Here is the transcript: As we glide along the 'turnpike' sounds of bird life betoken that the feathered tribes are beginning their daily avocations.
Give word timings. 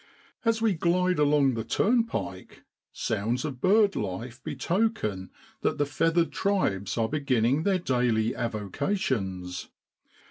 As 0.43 0.63
we 0.63 0.73
glide 0.73 1.19
along 1.19 1.53
the 1.53 1.63
'turnpike' 1.63 2.63
sounds 2.91 3.45
of 3.45 3.61
bird 3.61 3.95
life 3.95 4.41
betoken 4.43 5.29
that 5.61 5.77
the 5.77 5.85
feathered 5.85 6.31
tribes 6.31 6.97
are 6.97 7.07
beginning 7.07 7.61
their 7.61 7.77
daily 7.77 8.35
avocations. 8.35 9.69